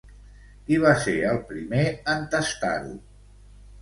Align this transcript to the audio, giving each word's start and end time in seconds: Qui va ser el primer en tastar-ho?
Qui 0.69 0.77
va 0.85 0.93
ser 1.03 1.13
el 1.33 1.39
primer 1.51 1.85
en 2.15 2.27
tastar-ho? 2.33 2.99